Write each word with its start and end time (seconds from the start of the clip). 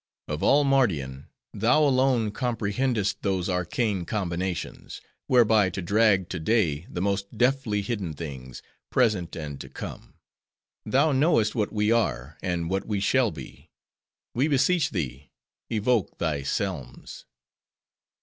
Of 0.27 0.41
all 0.41 0.63
Mardian, 0.63 1.27
thou 1.53 1.83
alone 1.83 2.31
comprehendest 2.31 3.21
those 3.21 3.47
arcane 3.47 4.03
combinations, 4.05 4.99
whereby 5.27 5.69
to 5.69 5.79
drag 5.79 6.27
to 6.29 6.39
day 6.39 6.87
the 6.89 7.03
most 7.03 7.37
deftly 7.37 7.83
hidden 7.83 8.13
things, 8.15 8.63
present 8.89 9.35
and 9.35 9.61
to 9.61 9.69
come. 9.69 10.15
Thou 10.87 11.11
knowest 11.11 11.53
what 11.53 11.71
we 11.71 11.91
are, 11.91 12.39
and 12.41 12.67
what 12.67 12.87
we 12.87 12.99
shall 12.99 13.29
be. 13.29 13.69
We 14.33 14.47
beseech 14.47 14.89
thee, 14.89 15.29
evoke 15.69 16.17
thy 16.17 16.41
Tselmns!" 16.41 17.25